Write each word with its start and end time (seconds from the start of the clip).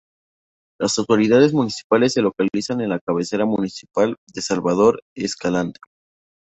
Las 0.79 0.97
autoridades 0.97 1.53
municipales 1.53 2.13
se 2.13 2.23
localizan 2.23 2.81
en 2.81 2.89
la 2.89 2.99
cabecera 2.99 3.45
municipal 3.45 4.15
de 4.33 4.41
Salvador 4.41 5.01
Escalante. 5.15 5.79